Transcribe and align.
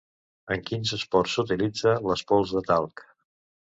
En 0.55 0.63
quins 0.69 0.95
esports 0.97 1.37
s'utilitza 1.37 1.95
les 2.09 2.29
pols 2.35 2.59
de 2.59 2.69
talc? 2.75 3.09